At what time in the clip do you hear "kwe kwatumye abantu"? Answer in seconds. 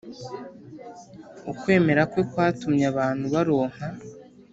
2.11-3.25